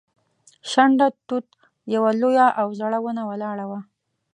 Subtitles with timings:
[0.71, 1.47] شنډه توت
[1.95, 3.79] یوه لویه او زړه ونه ولاړه وه.